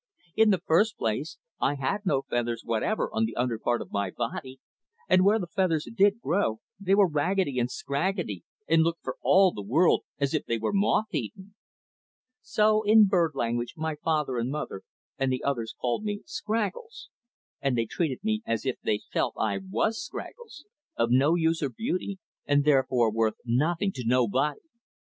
[0.35, 4.09] In the first place I had no feathers whatever on the under part of my
[4.09, 4.59] body,
[5.07, 9.51] and where the feathers did grow they were raggedy and scraggedy and looked for all
[9.51, 11.53] the world as if they were moth eaten.
[12.41, 14.81] So in bird language my father and mother
[15.19, 17.09] and the others all called me Scraggles,
[17.61, 20.65] and they treated me as if they felt I was Scraggles
[20.95, 24.61] of no use or beauty, and therefore worth "nothing to nobody."